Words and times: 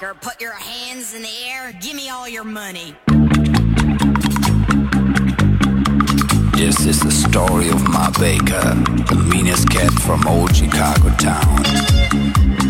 sucker. 0.00 0.14
Put 0.20 0.40
your 0.40 0.52
hands 0.52 1.14
in 1.14 1.22
the 1.22 1.28
air. 1.46 1.72
Give 1.80 1.94
me 1.94 2.08
all 2.08 2.28
your 2.28 2.44
money. 2.44 2.96
This 6.56 6.86
is 6.86 7.00
the 7.00 7.10
story 7.10 7.68
of 7.70 7.82
my 7.88 8.10
baker, 8.18 8.74
the 9.08 9.28
meanest 9.30 9.70
cat 9.70 9.92
from 9.92 10.26
old 10.26 10.54
Chicago 10.54 11.08
town. 11.16 12.69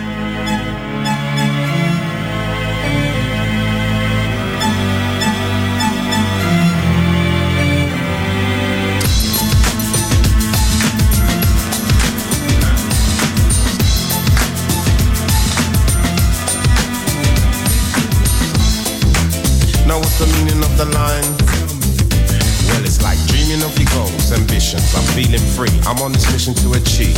I'm 24.95 25.07
feeling 25.15 25.43
free. 25.55 25.71
I'm 25.87 25.99
on 26.03 26.11
this 26.11 26.27
mission 26.31 26.53
to 26.65 26.73
achieve 26.75 27.15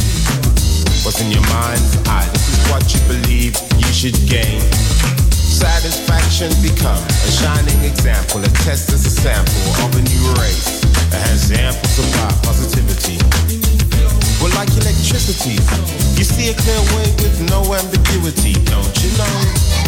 what's 1.02 1.20
in 1.22 1.32
your 1.32 1.42
mind's 1.50 1.98
eye. 2.08 2.28
This 2.32 2.48
is 2.54 2.60
what 2.70 2.86
you 2.94 3.02
believe 3.10 3.58
you 3.78 3.90
should 3.90 4.18
gain. 4.30 4.62
Satisfaction 5.34 6.54
become 6.62 7.02
a 7.02 7.32
shining 7.32 7.82
example, 7.84 8.44
a 8.44 8.52
test 8.62 8.94
as 8.94 9.06
a 9.06 9.14
sample 9.14 9.54
of 9.86 9.90
a 9.96 10.02
new 10.06 10.24
race 10.38 10.82
that 11.10 11.22
has 11.30 11.52
ample 11.52 11.90
supply 11.90 12.30
positivity. 12.46 13.18
We're 14.42 14.54
like 14.54 14.70
electricity. 14.78 15.58
You 16.18 16.26
see 16.26 16.50
a 16.50 16.56
clear 16.56 16.82
way 16.94 17.10
with 17.26 17.42
no 17.50 17.64
ambiguity, 17.74 18.54
don't 18.70 18.94
you 19.02 19.10
know? 19.18 19.83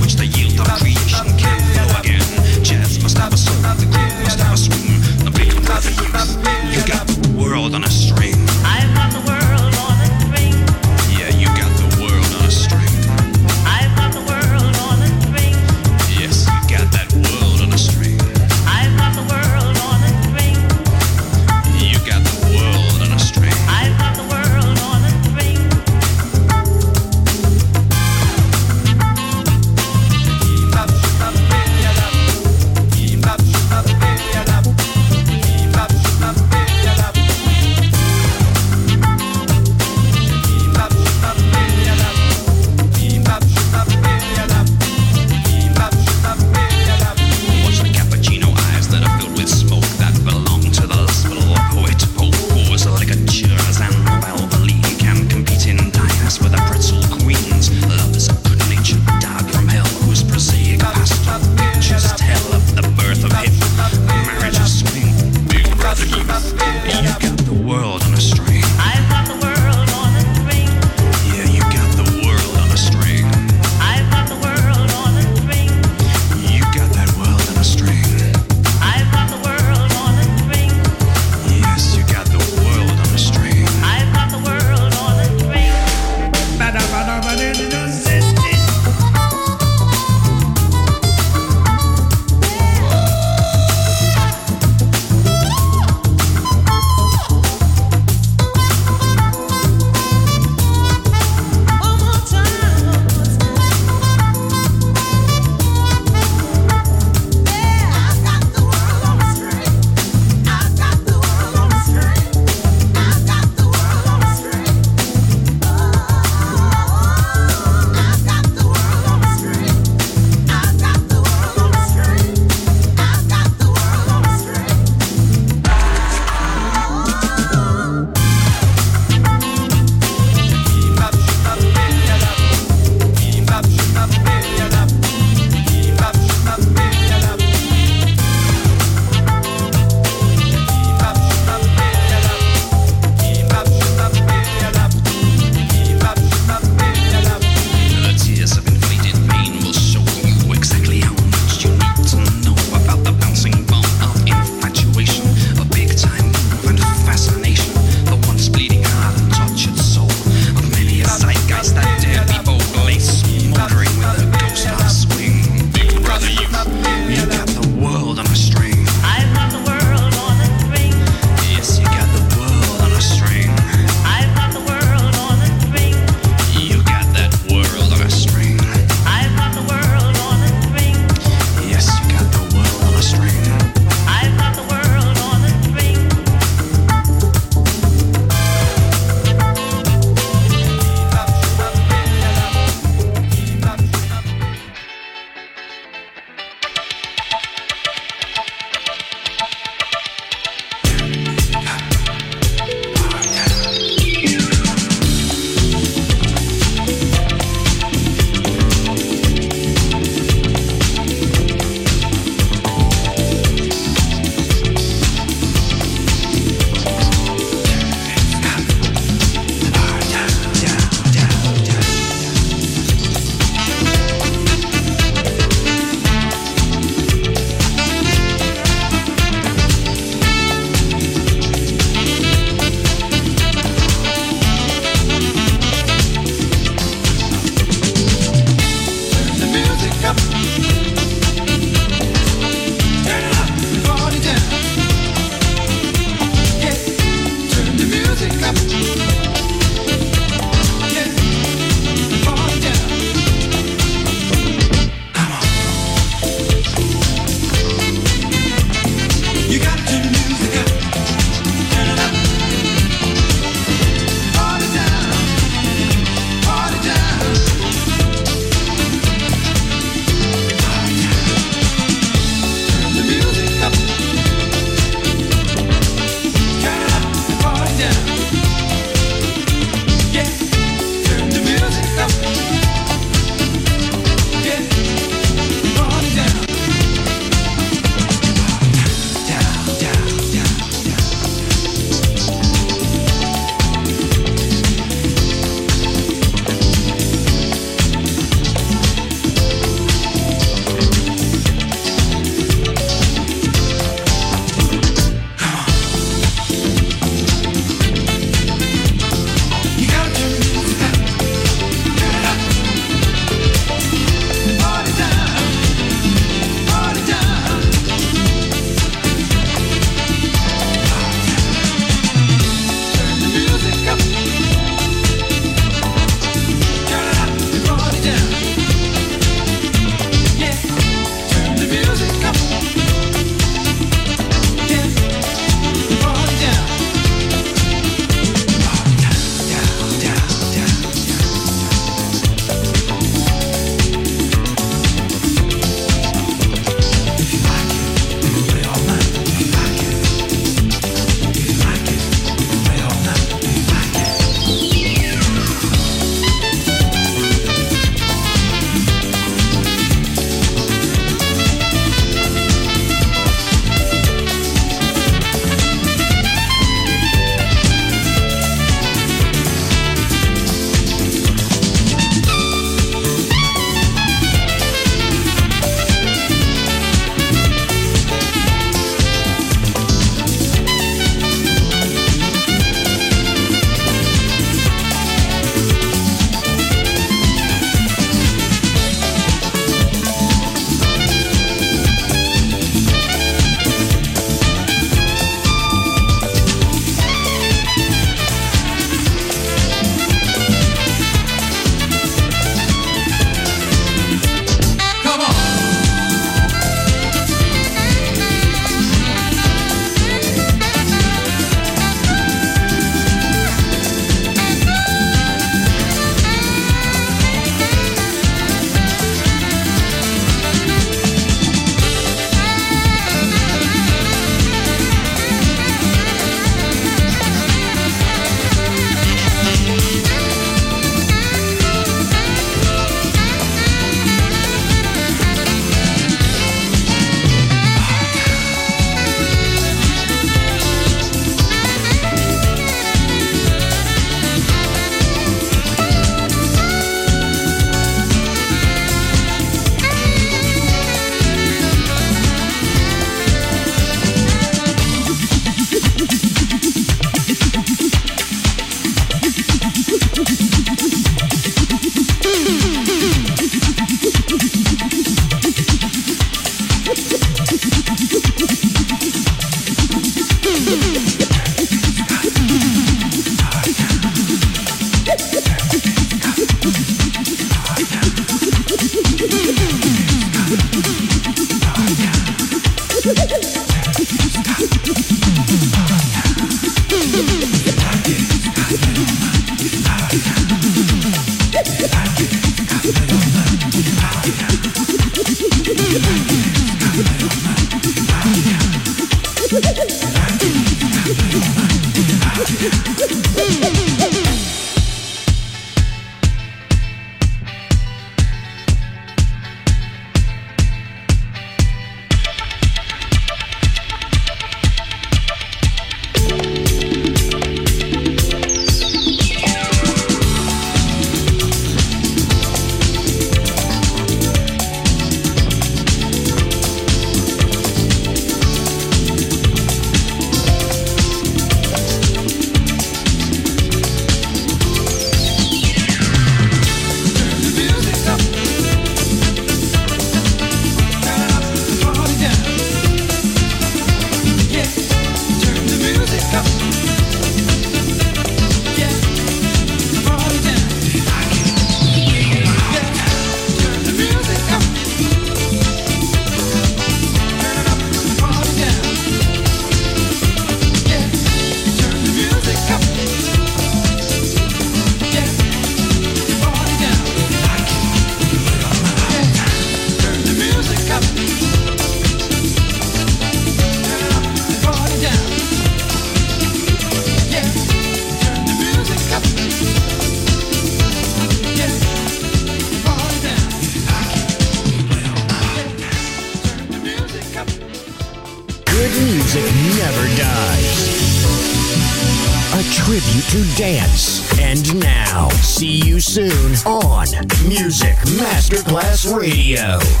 Radio. 599.05 600.00